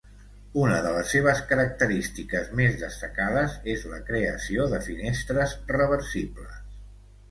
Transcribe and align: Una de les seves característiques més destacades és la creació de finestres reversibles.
Una 0.61 0.77
de 0.85 0.93
les 0.95 1.11
seves 1.15 1.41
característiques 1.51 2.49
més 2.61 2.81
destacades 2.85 3.61
és 3.77 3.87
la 3.95 4.03
creació 4.11 4.69
de 4.77 4.85
finestres 4.91 5.59
reversibles. 5.81 6.63